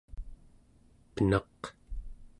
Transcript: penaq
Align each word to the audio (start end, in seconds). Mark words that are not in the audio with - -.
penaq 1.19 1.59